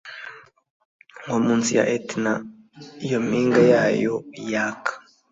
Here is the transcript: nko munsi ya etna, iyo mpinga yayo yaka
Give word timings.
nko 1.21 1.35
munsi 1.45 1.69
ya 1.77 1.85
etna, 1.97 2.33
iyo 3.05 3.17
mpinga 3.25 3.61
yayo 3.71 4.15
yaka 4.51 4.93